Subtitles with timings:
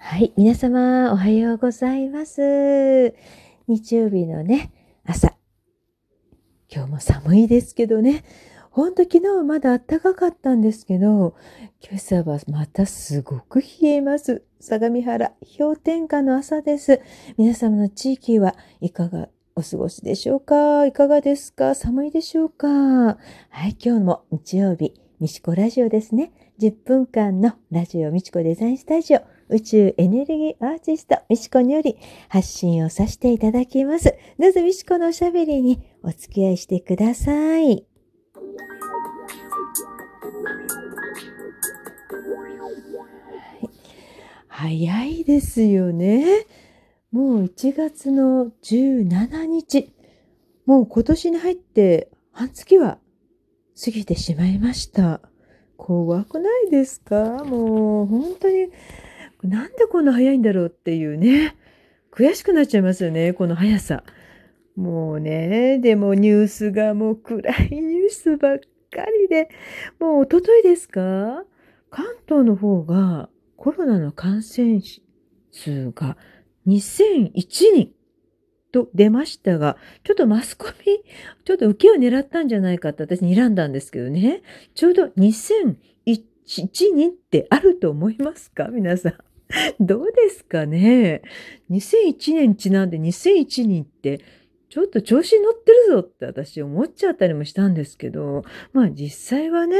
[0.00, 3.14] はい、皆様おはようございます。
[3.66, 4.72] 日曜日のね、
[5.04, 5.34] 朝。
[6.72, 8.24] 今日も寒いですけどね。
[8.70, 11.34] ほんと昨日はまだ暖かかったんですけど、
[11.82, 14.44] 今朝はまたすごく冷えます。
[14.60, 17.00] 相模原、氷点下の朝です。
[17.36, 20.86] 皆様の地域はいかがお過ごしでしょうか？
[20.86, 21.74] いかがですか？
[21.74, 22.68] 寒いでしょうか？
[22.68, 23.16] は
[23.66, 26.32] い、今日も日曜日、みちこラジオですね。
[26.60, 29.20] 10分間のラジオみちこデザインスタジオ
[29.50, 31.96] 宇宙エネルギーアーティストみちこにより
[32.28, 34.14] 発信をさせていただきます。
[34.38, 37.84] どうぞみちこのおしゃべりにお付き合いしてください。
[44.48, 46.46] 早いですよね。
[47.12, 49.94] もう1月の17日。
[50.66, 52.98] もう今年に入って半月は
[53.82, 55.20] 過ぎてしまいました。
[55.76, 57.44] 怖くないですか？
[57.44, 58.68] もう本当に
[59.42, 61.56] なんでこんな早いんだろうっていうね。
[62.10, 64.02] 悔しくなっちゃいますよね、この速さ。
[64.76, 69.48] もうね、でもニュースがもう暗いニュースばっかりで、
[70.00, 71.44] もう一昨日ですか？
[71.90, 74.80] 関東の方がコロナの感染
[75.50, 76.16] 数が
[76.66, 77.32] 2001
[77.74, 77.92] 人
[78.72, 80.72] と出ましたが、ちょっとマスコミ、
[81.44, 84.42] ちょっと受けを狙ったんじゃないかって私睨んだんですけどね。
[84.74, 85.76] ちょうど2001
[86.48, 88.68] 人ってあると思いますか？
[88.68, 89.14] 皆さん。
[89.80, 91.22] どうですかね
[91.70, 94.20] ?2001 年ちなんで2001人って
[94.68, 99.76] ちょっと調子に乗ってるぞって私思っちゃったりもしたんですけど、まあ実際はね、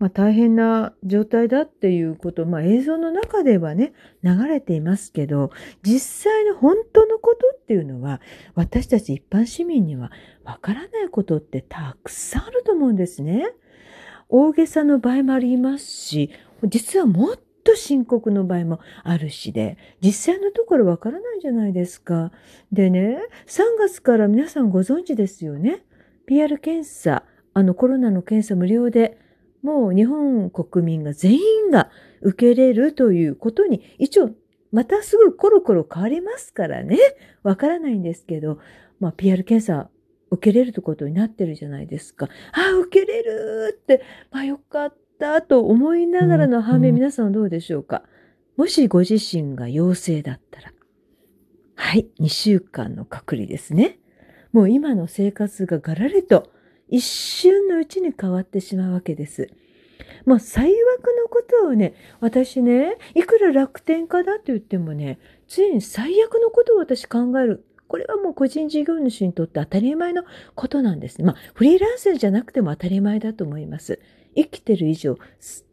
[0.00, 3.92] まあ大変な状態だっていうこと、まあ映像の中ではね、
[4.24, 5.50] 流れていますけど、
[5.82, 8.20] 実際の本当のことっていうのは、
[8.56, 10.10] 私たち一般市民には
[10.42, 13.46] わからないことってたくさんあると思うんですね。
[14.28, 16.30] 大げさの場合もありますし、
[16.64, 22.32] 実はもっと深刻の場合もあるしで、実際のところわからないじゃないですか。
[22.72, 25.84] でね、3月から皆さんご存知ですよね。
[26.26, 29.18] PR 検査、あのコロナの検査無料で、
[29.62, 34.30] もう日本国民が全員が受けれるということに、一応
[34.72, 36.98] またすぐコロコロ変わりますからね。
[37.42, 38.58] わからないんですけど、
[39.00, 39.90] まあ PR 検査
[40.30, 42.28] 受けれるということになってるじゃないですか。
[42.52, 48.02] ああ、受けれるって、まあよかったと思いながらの反面、皆さんどうでしょうか？
[48.56, 50.72] もしご自身が陽性だったら、
[51.76, 53.98] はい、2週間の隔離ですね。
[54.52, 56.50] もう今の生活がガラリと
[56.88, 59.48] 一瞬のうちに変わってしまうわけです。
[60.24, 60.76] まあ最悪
[61.22, 67.64] のことをね、私ね、いくら楽天家だと言ってもね、常に最悪のことを私考える。
[67.88, 70.22] これはもう個人事業主にとって当たり前の
[70.54, 71.22] ことなんです。
[71.22, 74.00] まあフリーランスじゃなくても当たり前だと思います。
[74.36, 75.18] 生きてる以上、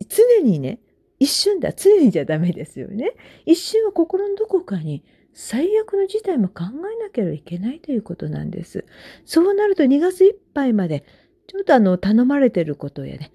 [0.07, 0.79] 常にね、
[1.19, 3.13] 一瞬だ、常にじゃダメですよね。
[3.45, 8.85] 一瞬は心のどこかに最悪の事態も考えなければいけないということなんです。
[9.25, 11.05] そうなると2月いっぱいまで、
[11.47, 13.31] ちょっとあの、頼まれてることやね、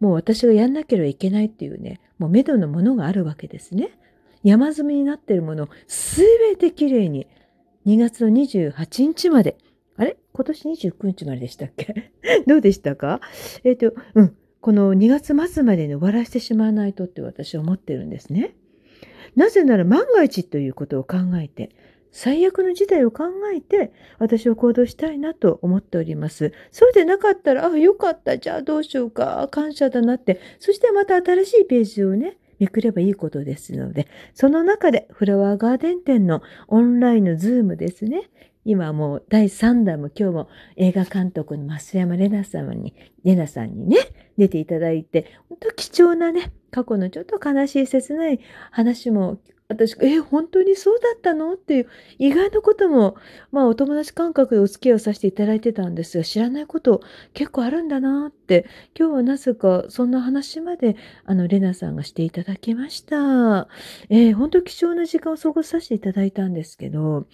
[0.00, 3.90] もう私がやんなければいけないっていうね、もう目処のものがあるわけですね。
[4.42, 7.26] 山積みになっているものをすべてきれいに
[7.86, 9.56] 2月の28日まで、
[9.96, 10.16] あれ？
[10.32, 12.12] 今年29日まででしたっけ？
[12.46, 13.20] どうでしたか？
[13.62, 14.36] えっ、ー、と、うん。
[14.60, 18.54] この2月末までに終わらせてしまわないとって私は思ってるんですね。
[19.36, 21.70] なぜなら万が一ということを考えて、
[22.12, 23.24] 最悪の事態を考
[23.54, 26.52] えて、私は行動したいなと思っております。
[26.70, 38.30] そうでなかったら、あ、よかった、じゃあどうしようか、感謝だなって、そしてまた新しいページをね、めくればいいことですので、その中でフラワーガーデン店のオンラインのズームですね。
[38.66, 43.98] 今もう第3弾も今日も映画監督の増山玲奈様に、玲奈さんにね、
[44.38, 51.54] 出ていただいて、本当貴重なね、過去のちょっと悲しい切ない話も、私、え、本当にそうだったの？
[51.54, 51.88] っていう
[52.18, 53.16] 意外なことも、
[53.50, 57.00] まあお友達感覚でお付き合いをさせていただいてたんですが、知らないこと
[57.32, 58.66] 結構あるんだなって、
[58.98, 63.68] 今日はなぜかそんな話まで、あの、レナさんがしていただきました。
[64.10, 67.26] えー、本当貴重な時間を過ごさせていただいたんですけど、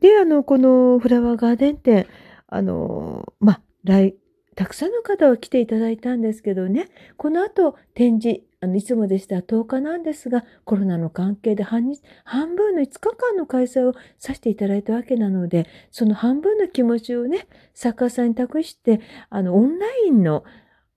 [0.00, 2.06] で、あの、このフラワーガーデン店、
[2.46, 4.16] あの、まあ、来、
[4.54, 19.00] たくさんの方は来ていただいたんですけどね、この後展示、あのいつもでしたら10日なんですが、コロナの関係で半日半分の5日間の開催をさせていただいたわけなので、その半分の気持ちをね、作家さんに託して、
[19.30, 20.44] あの、オンラインの、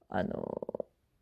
[0.10, 0.30] あの、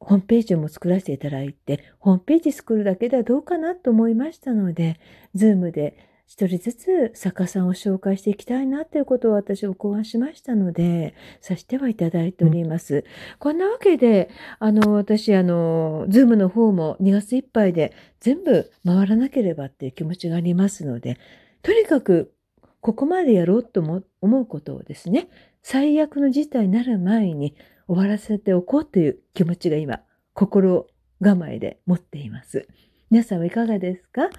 [0.01, 5.00] ホームページも作らせていただいて、ホームページ作るだけではどうかなと思いましたので、
[5.34, 12.96] ズームで一人ずつ作家さんを紹介していきたいなということを私も考案しましたので、させてはいただいております。
[12.96, 13.04] うん、
[13.40, 14.30] こんなわけで、
[14.60, 21.20] あの、私、あの、ズームの方も2月いっぱいで全部回らなければっていう気持ちがありますので、
[21.62, 22.34] とにかく
[22.81, 23.81] ここまでやろうと
[24.22, 25.28] 思うことをですね、
[25.62, 27.56] 最悪の事態になる前に
[27.88, 30.02] 終わらせておこうという気持ちが今、
[30.34, 30.88] 心
[31.22, 32.68] 構えで持っています。
[33.12, 34.30] 皆さんはいかがですか？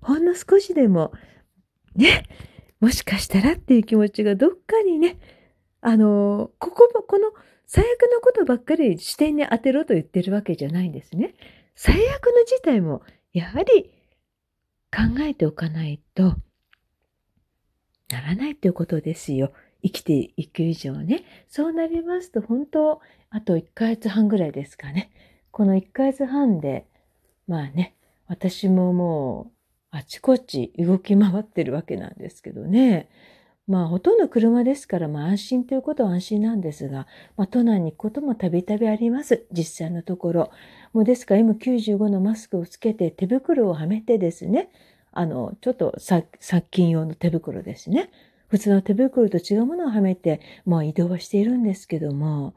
[0.00, 1.12] ほんの少しでも、
[1.94, 2.24] ね、
[2.80, 5.18] もしかしたらっていう気持ちがどっかにね、
[5.80, 7.32] あの、ここも、この
[7.66, 11.34] 最悪のことばっかり視点に当てろと言ってるわけじゃないんですね。
[11.74, 13.02] 最悪の事態も、
[13.32, 13.90] やはり
[14.90, 16.36] 考えておかないと、
[18.08, 19.52] ならないということですよ。
[19.82, 21.24] 生きていく以上ね。
[21.48, 23.00] そうなりますと、本当、
[23.30, 25.10] あと1ヶ月半ぐらいですかね。
[25.50, 26.86] この1ヶ月半で、
[27.46, 27.96] まあね、
[28.26, 29.55] 私ももう、
[29.96, 33.08] あちこち動き回ってるわけなんですけどね。
[33.66, 37.06] まあ、ほとんど車ですから、まあ、安心ということは安心なんですが、
[37.36, 39.46] まあ、都内に行くこともたびたびあります。
[39.50, 40.50] 実際のところ。
[40.92, 44.70] もうですから、M95 のマスクをつけて、手袋をはめてですね、
[45.10, 46.26] あの、ちょっと殺
[46.70, 48.10] 菌用の手袋ですね。
[48.48, 52.54] 普通の手袋と違うものをはめて、もう移動はしているんですけども、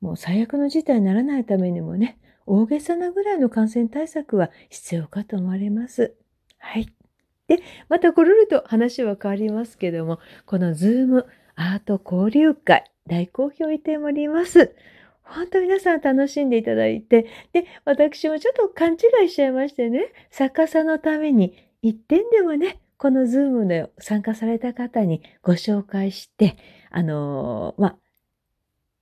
[0.00, 6.14] もう最悪の事態にならないためにもね、大げさなぐらいの感染対策は必要かと思われます。
[6.58, 6.92] はい。
[7.48, 11.26] で、またころりと話は変わりますけども、このズーム
[11.56, 14.74] アート交流会、大好評いただいております。
[15.22, 26.56] 本当皆さん楽しんでいただいて、で、私もちょっと勘違いしちゃいましてね、逆さのために一点でもね、このズームで参加された方にご紹介して、
[26.90, 27.96] あのー、まあ、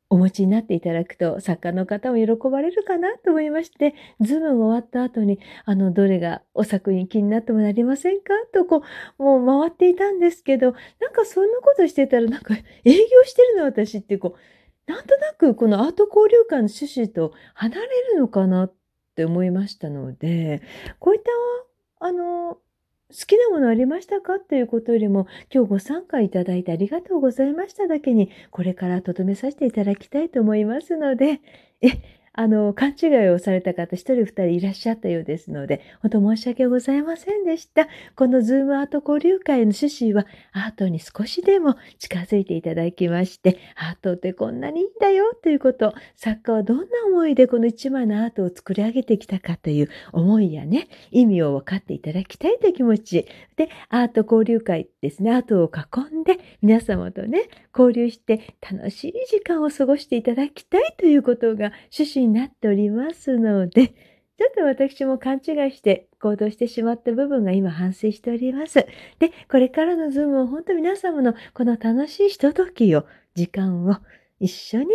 [0.09, 8.33] お持ちになっていただくと作家の方も喜ばれるかなと思いまして、ズームが終わった後に、あの、どれがお作品気になってもなりませんか？
[8.53, 8.83] とこ
[9.19, 12.95] う、もう回っていたんですけど、なんかそんなことしてたら、なんか営業
[13.25, 17.81] してるの私ってこう、なんとなくこのアート交流会の趣旨と離れ
[18.13, 18.75] るのかなっ
[19.17, 20.63] て思いましたので、
[21.01, 22.59] こういった、あの、
[23.09, 24.41] 好きなものありましたか？
[24.41, 31.41] ということよりも、今日ご参加いただいてありがとうございましただけに、これからとどめさせていただきたいと思いますので、
[31.83, 31.91] え、
[32.37, 37.89] あの、勘違いをされた方一人二人いらっしゃったようですので、本当申し訳ございませんでした。
[38.15, 53.27] このズームアート交流会の趣旨は、アートに少しでも近づいていただきまして、アートってこんなにいいんだよということ、作家はどんな思いでこの一枚のアートを作り上げてきたかという思いやね、意味を分かっていただきたいという気持ち。
[53.57, 68.87] で、アート交流会ですね、アートを囲んで皆様とね、交流して楽しい時間を過ごしていただきたいということが趣旨になっておりますので、ちょっと私も勘違いして行動してしまった部分が今反省しております。
[69.19, 73.97] で、これからのズームを本当皆様のこの楽しいひとときを、時間を
[74.41, 74.89] 一緒に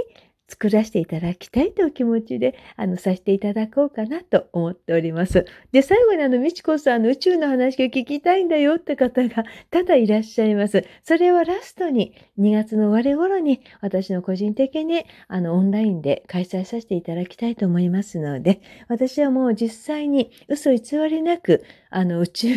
[0.52, 5.46] 作らせていただきたいという気持ちで、あの、させていただこうかなと思っております。
[5.72, 10.84] で、最後にあの、みちこさんの宇宙の話を聞きたいんだよって方がただいらっしゃいます。
[11.04, 22.48] それはラストに、2月の終わり頃に、私の個人的に、あの、オンラインで開催させていただきたいと思いますので、私はもう実際に嘘偽りなく、あの、宇宙、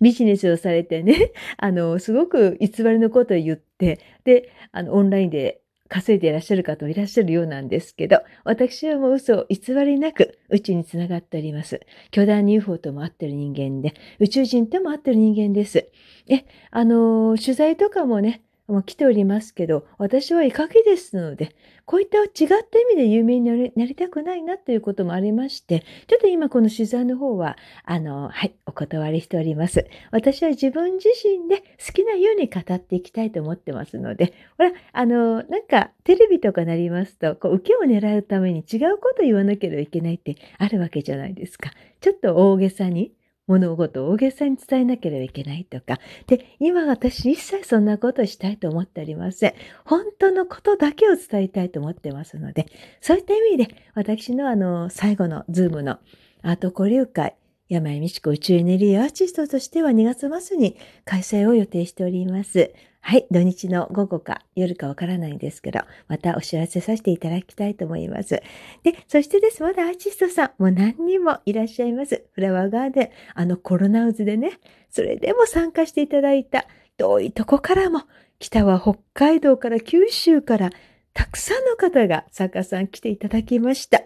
[0.00, 5.60] ビジネスをされてね、あの、すごく偽りのことを言って、で、あの、オンラインで
[5.94, 11.80] 稼いでいらっしゃる方もいらっしゃるようなんですけど、私はもう嘘を偽りなく宇宙につながっております。
[12.10, 15.88] 巨大に UFO とも会ってる人間で、宇宙人とも会ってる人間です。
[16.26, 21.54] え、あの取材とかもね、も来ておりますけど、私は絵描きですので、
[21.84, 29.86] こういった違った意味で有名になりたくないなということもありまして、ちょっと今この取材の方は、あの、はい、お断りしております。
[30.10, 41.70] 私は自分自身で好きなように語っていきたいと思ってますので、ほら、あの、なんかテレビとかなりますと、こう、受けを狙うために違うこと言わなければいけないってあるわけじゃないですか。
[42.00, 43.12] ちょっと大げさに。
[43.46, 45.98] 物事を大げさに伝えなければいけないとか。
[46.26, 49.54] で、今私一切そんなことしたいと思っておりません。
[49.84, 52.66] 本当のことだけを伝えたいと思ってますので、
[53.00, 55.98] そういった意味で私のあの、最後のズームの
[56.42, 57.36] アート交流会、
[57.68, 62.72] 山井美智子宇宙エネルギーアーティストとしては2月末に開催を予定しております。
[63.06, 68.42] はい、土日の午後か夜かわからないんですけど、またお知らせさせていただきたいと思います。
[68.82, 72.24] で、そしてです、まだアーティストさん、もう何人もいらっしゃいます。
[72.32, 74.52] フラワーガーデン、あのコロナ渦でね、
[74.88, 78.04] それでも参加していただいた、遠いとこからも、
[78.38, 80.70] 北は北海道から九州から、
[81.12, 84.00] たくさんの方が作家さん来ていただきました。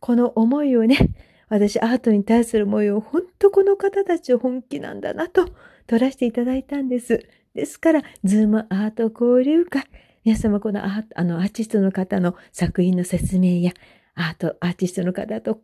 [0.00, 0.98] この思いをね、
[1.48, 5.48] 私アートに対する模様、本当この方たち本気なんだなと
[5.86, 7.26] 取らせていただいたんです。
[7.54, 9.84] ですから、ズームアート交流会、
[10.24, 13.72] 皆様このアあのアーティストの方の作品の説明や、
[14.14, 15.60] アート、アーティストの方と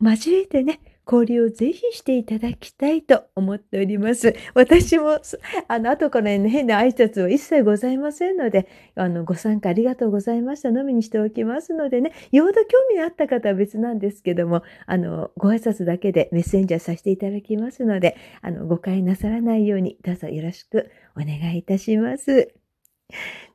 [0.00, 4.34] 交えてね、交流をぜひしていただきたいと思っております。
[4.54, 5.20] 私も、
[5.68, 22.52] あの、後から、ね、変な挨拶は一切ございませんので、あの、ご参加ありがとうございましたのみにしておきますのでね、よほど興味あった方は別なんですけども、あの、ご挨拶だけでメッセンジャーさせていただきますので、あの、誤解なさらないように、どうぞよろしくお願いいたします。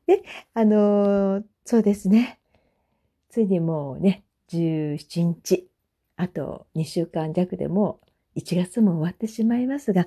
[0.08, 2.40] で、あの、そうですね。
[3.30, 5.71] ついにもうね、17日、
[6.22, 8.00] あと2週間弱でも
[8.36, 10.06] 1月も終わってしまいますが、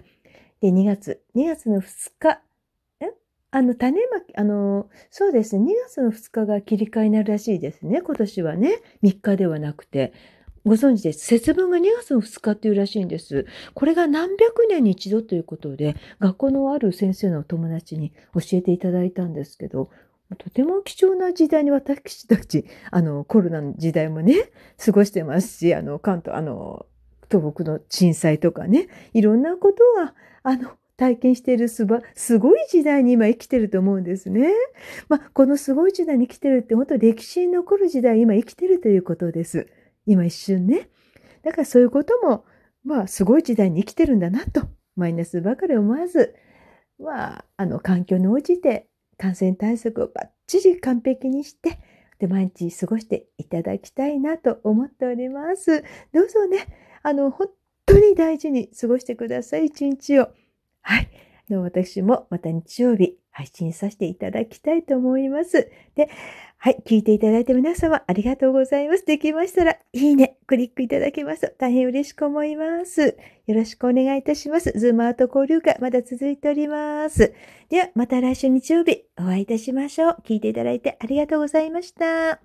[0.60, 2.40] で、2月、2月の2日、
[3.00, 3.12] え？
[3.50, 10.12] あの、種まき、あの、そうですね、2月の2日が切り替えになるらしいですね、今年はね、3日ではなくて。
[10.64, 11.26] ご存知です。
[11.26, 13.46] 節分が2月の2日っていうらしいんです。
[13.74, 19.90] これが何百年に一度ということで、学校のある先生のお友達に教えていただいたんですけど、
[20.38, 24.50] とても貴重な時代に私たち、 あの、コロナの時代もね、
[24.84, 26.86] 過ごしてますし、あの、関東、あの、
[27.30, 34.52] 東北の震災とかね、いろんなことは、あの、体験しているすば、すごい時代に今生きてると思うんですね。
[35.08, 39.66] まあ、このすごい時代に生きてるって本当歴史に残る時代今生きてるということです。
[40.06, 40.88] 今一瞬ね。
[41.42, 42.44] だからそういうことも、
[42.84, 46.36] まあ、すごい時代に生きてるんだなと、マイナスばかり思わず、
[46.98, 51.78] まあ、あの、環境に応じて感染対策をバッチリ完璧にして、
[52.18, 55.82] で、毎日過ごしていただきたいなと思っております。
[56.12, 56.66] どうぞね、
[57.02, 57.48] あの、本
[57.86, 60.28] 当に大事に過ごしてください、一日を。
[60.82, 61.10] はい。
[61.50, 65.70] 私もまた日曜日配信させていただきたいと思います。
[65.96, 66.08] で、
[66.56, 69.04] はい、聞いていただいた皆様ありがとうございます。
[69.04, 73.18] できましたら、いいね、クリックいただけますと大変嬉しく思います。
[73.46, 74.72] よろしくお願いいたします。
[74.78, 77.34] ズームアート交流会まだ続いております。
[77.68, 80.16] では、また来週日曜日お会いいたしましょう。
[80.24, 82.40] 聞いていただいてありがとうございました。